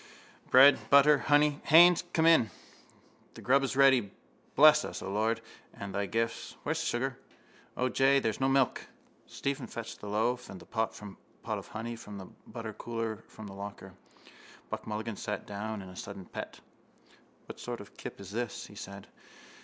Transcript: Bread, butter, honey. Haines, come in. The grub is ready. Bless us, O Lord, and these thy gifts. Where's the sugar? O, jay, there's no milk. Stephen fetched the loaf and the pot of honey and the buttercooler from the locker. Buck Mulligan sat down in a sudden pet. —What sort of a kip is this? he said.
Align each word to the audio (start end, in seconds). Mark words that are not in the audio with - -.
Bread, 0.49 0.79
butter, 0.89 1.19
honey. 1.19 1.61
Haines, 1.65 2.03
come 2.11 2.25
in. 2.25 2.49
The 3.35 3.41
grub 3.43 3.63
is 3.63 3.75
ready. 3.75 4.11
Bless 4.55 4.83
us, 4.83 5.03
O 5.03 5.11
Lord, 5.11 5.41
and 5.75 5.91
these 5.91 5.93
thy 5.93 6.05
gifts. 6.07 6.55
Where's 6.63 6.79
the 6.79 6.87
sugar? 6.87 7.19
O, 7.77 7.87
jay, 7.87 8.19
there's 8.19 8.39
no 8.39 8.49
milk. 8.49 8.81
Stephen 9.27 9.67
fetched 9.67 9.99
the 9.99 10.09
loaf 10.09 10.49
and 10.49 10.59
the 10.59 10.65
pot 10.65 10.97
of 11.45 11.67
honey 11.67 11.95
and 12.07 12.19
the 12.19 12.27
buttercooler 12.49 13.23
from 13.27 13.45
the 13.45 13.53
locker. 13.53 13.93
Buck 14.71 14.87
Mulligan 14.87 15.17
sat 15.17 15.45
down 15.45 15.83
in 15.83 15.89
a 15.89 15.95
sudden 15.95 16.25
pet. 16.25 16.59
—What 17.45 17.59
sort 17.59 17.79
of 17.79 17.89
a 17.89 17.91
kip 17.91 18.19
is 18.19 18.31
this? 18.31 18.65
he 18.65 18.73
said. 18.75 19.05